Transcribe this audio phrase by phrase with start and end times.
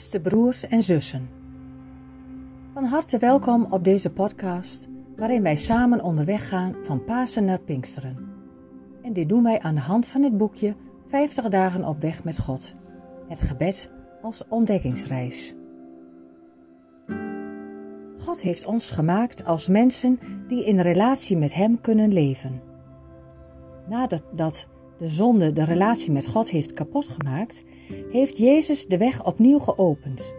[0.00, 1.28] Beste broers en zussen,
[2.72, 8.28] van harte welkom op deze podcast waarin wij samen onderweg gaan van Pasen naar Pinksteren.
[9.02, 10.74] En dit doen wij aan de hand van het boekje
[11.06, 12.74] 50 dagen op weg met God,
[13.28, 13.92] het gebed
[14.22, 15.54] als ontdekkingsreis.
[18.18, 22.62] God heeft ons gemaakt als mensen die in relatie met Hem kunnen leven.
[23.88, 24.68] Nadat dat
[25.00, 27.64] de zonde de relatie met God heeft kapot gemaakt,
[28.10, 30.34] heeft Jezus de weg opnieuw geopend.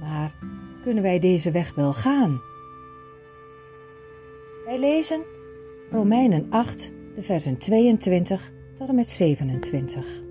[0.00, 0.34] Maar
[0.82, 2.40] kunnen wij deze weg wel gaan?
[4.64, 5.20] Wij lezen
[5.90, 10.22] Romeinen 8, de versen 22 tot en met 27.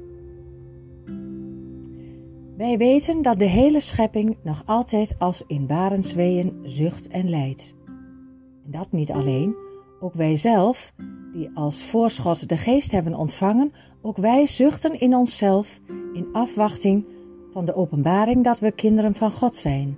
[2.58, 7.76] Wij weten dat de hele schepping nog altijd als in barensweeën zucht en lijdt.
[8.66, 9.56] En dat niet alleen,
[10.04, 10.94] ook wij zelf,
[11.34, 15.80] die als voorschot de geest hebben ontvangen, ook wij zuchten in onszelf
[16.14, 17.06] in afwachting
[17.52, 19.98] van de openbaring dat we kinderen van God zijn,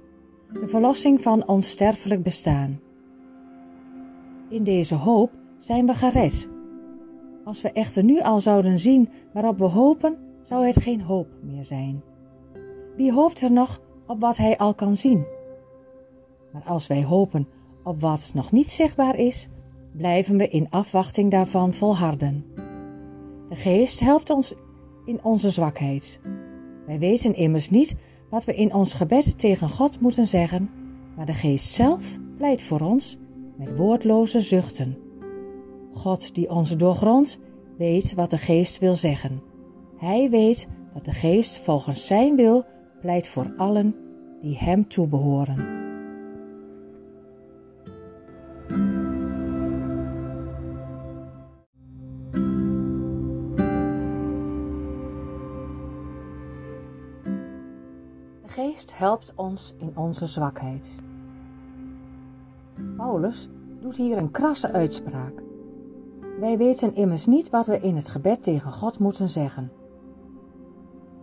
[0.54, 2.80] de verlossing van ons sterfelijk bestaan.
[4.50, 6.50] In deze hoop zijn we gered.
[7.44, 11.66] Als we echter nu al zouden zien waarop we hopen, zou het geen hoop meer
[11.66, 12.02] zijn.
[12.96, 15.26] Wie hoopt er nog op wat hij al kan zien?
[16.52, 17.48] Maar als wij hopen
[17.84, 19.50] op wat nog niet zichtbaar is,
[19.98, 22.46] blijven we in afwachting daarvan volharden.
[23.50, 24.54] De geest helpt ons
[25.06, 26.20] in onze zwakheid.
[26.86, 27.96] Wij weten immers niet
[28.30, 30.70] wat we in ons gebed tegen God moeten zeggen,
[31.16, 33.18] maar de geest zelf pleit voor ons
[33.58, 34.98] met woordloze zuchten.
[35.94, 37.40] God die ons doorgrondt,
[37.78, 39.42] weet wat de geest wil zeggen.
[39.98, 42.66] Hij weet dat de geest volgens zijn wil
[43.02, 43.96] pleit voor allen
[44.42, 45.85] die hem toebehoren.
[58.56, 60.96] Geest helpt ons in onze zwakheid.
[62.98, 63.50] Paulus
[63.82, 65.44] doet hier een krasse uitspraak.
[66.40, 69.72] Wij weten immers niet wat we in het gebed tegen God moeten zeggen.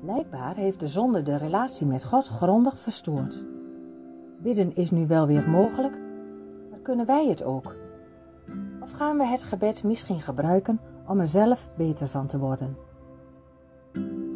[0.00, 3.44] Blijkbaar heeft de zonde de relatie met God grondig verstoord.
[4.42, 5.98] Bidden is nu wel weer mogelijk,
[6.70, 7.76] maar kunnen wij het ook?
[8.80, 12.76] Of gaan we het gebed misschien gebruiken om er zelf beter van te worden?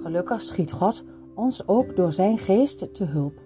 [0.02, 1.04] Gelukkig schiet God
[1.36, 3.40] ons ook door zijn geest te hulp.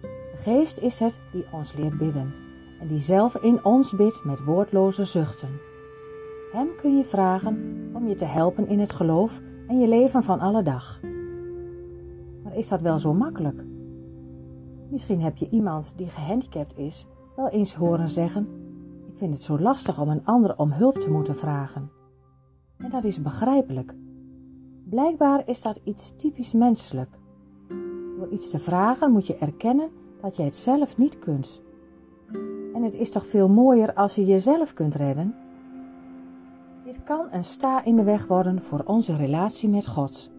[0.00, 2.34] De geest is het die ons leert bidden
[2.80, 5.60] en die zelf in ons bidt met woordloze zuchten.
[6.52, 10.40] Hem kun je vragen om je te helpen in het geloof en je leven van
[10.40, 11.00] alle dag.
[12.42, 13.64] Maar is dat wel zo makkelijk?
[14.90, 18.48] Misschien heb je iemand die gehandicapt is wel eens horen zeggen:
[19.06, 21.90] Ik vind het zo lastig om een ander om hulp te moeten vragen.
[22.76, 23.94] En dat is begrijpelijk.
[24.90, 27.18] Blijkbaar is dat iets typisch menselijk.
[28.16, 29.90] Door iets te vragen moet je erkennen
[30.20, 31.62] dat je het zelf niet kunt.
[32.74, 35.34] En het is toch veel mooier als je jezelf kunt redden?
[36.84, 40.30] Dit kan een sta in de weg worden voor onze relatie met God.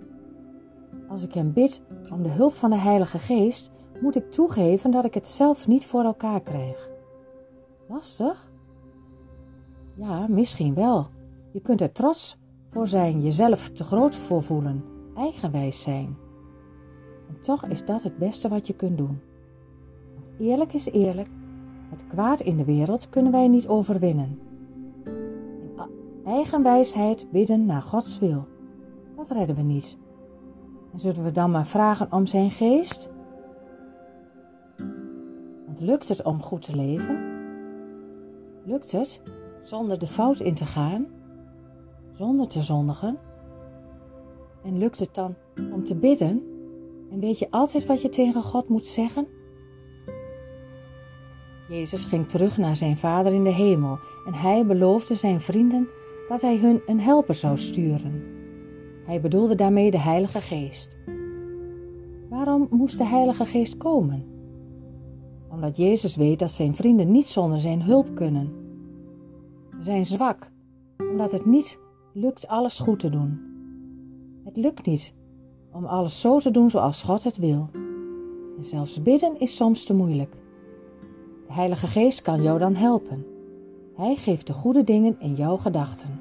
[1.07, 1.81] Als ik hem bid
[2.11, 5.85] om de hulp van de Heilige Geest, moet ik toegeven dat ik het zelf niet
[5.85, 6.89] voor elkaar krijg.
[7.87, 8.51] Lastig?
[9.95, 11.07] Ja, misschien wel.
[11.51, 12.39] Je kunt er trots
[12.71, 14.83] voor zijn, jezelf te groot voor voelen,
[15.15, 16.17] eigenwijs zijn.
[17.27, 19.19] En toch is dat het beste wat je kunt doen.
[20.13, 21.29] Want eerlijk is eerlijk,
[21.89, 24.39] het kwaad in de wereld kunnen wij niet overwinnen.
[25.61, 28.47] In eigenwijsheid bidden naar Gods wil,
[29.15, 29.97] dat redden we niet.
[30.93, 33.09] En zullen we dan maar vragen om zijn geest?
[35.65, 37.19] Want lukt het om goed te leven?
[38.65, 39.21] Lukt het
[39.63, 41.07] zonder de fout in te gaan?
[42.21, 43.17] Zonder te zondigen?
[44.63, 45.35] En lukt het dan
[45.73, 46.43] om te bidden?
[47.11, 49.27] En weet je altijd wat je tegen God moet zeggen?
[51.69, 55.87] Jezus ging terug naar zijn Vader in de hemel en hij beloofde zijn vrienden
[56.27, 58.23] dat hij hun een helper zou sturen.
[59.05, 60.97] Hij bedoelde daarmee de Heilige Geest.
[62.29, 64.25] Waarom moest de Heilige Geest komen?
[65.49, 68.53] Omdat Jezus weet dat zijn vrienden niet zonder zijn hulp kunnen.
[69.77, 70.51] Ze zijn zwak,
[70.97, 71.80] omdat het niet
[72.13, 73.39] lukt alles goed te doen.
[74.43, 75.13] Het lukt niet
[75.71, 77.69] om alles zo te doen zoals God het wil.
[78.57, 80.31] En zelfs bidden is soms te moeilijk.
[81.47, 83.25] De Heilige Geest kan jou dan helpen.
[83.95, 86.19] Hij geeft de goede dingen in jouw gedachten.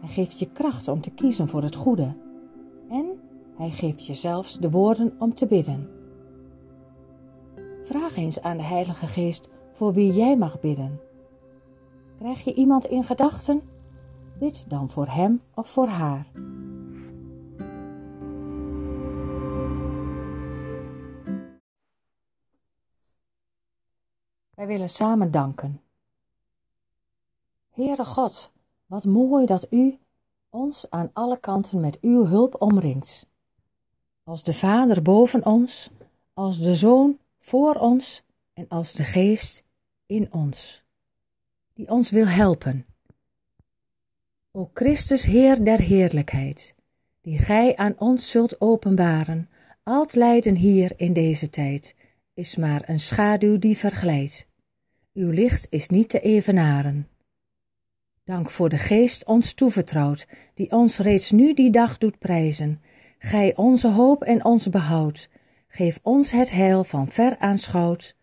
[0.00, 2.14] Hij geeft je kracht om te kiezen voor het goede.
[2.88, 3.06] En
[3.56, 5.88] hij geeft je zelfs de woorden om te bidden.
[7.82, 11.00] Vraag eens aan de Heilige Geest voor wie jij mag bidden.
[12.18, 13.62] Krijg je iemand in gedachten?
[14.40, 16.26] dit dan voor hem of voor haar.
[24.54, 25.80] Wij willen samen danken.
[27.70, 28.52] Heere God,
[28.86, 29.98] wat mooi dat U
[30.48, 33.26] ons aan alle kanten met Uw hulp omringt.
[34.24, 35.90] Als de Vader boven ons,
[36.34, 38.22] als de Zoon voor ons
[38.52, 39.64] en als de Geest
[40.06, 40.84] in ons,
[41.72, 42.89] die ons wil helpen.
[44.52, 46.74] O Christus, Heer der heerlijkheid,
[47.20, 49.48] die Gij aan ons zult openbaren,
[49.82, 51.94] al het lijden hier in deze tijd
[52.34, 54.46] is maar een schaduw die verglijdt.
[55.12, 57.08] Uw licht is niet te evenaren.
[58.24, 62.82] Dank voor de geest ons toevertrouwd, die ons reeds nu die dag doet prijzen.
[63.18, 65.30] Gij onze hoop en ons behoud.
[65.68, 68.16] Geef ons het heil van ver aanschouwd,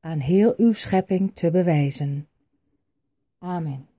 [0.00, 2.28] aan heel uw schepping te bewijzen.
[3.38, 3.91] Amen.